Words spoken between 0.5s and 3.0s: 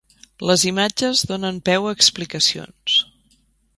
Les imatges donen peu a explicacions.